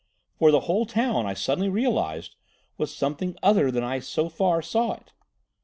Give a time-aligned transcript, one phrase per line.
[0.39, 2.33] "For the whole town, I suddenly realised,
[2.75, 5.13] was something other than I so far saw it.